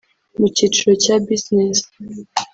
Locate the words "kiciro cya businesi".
0.55-1.87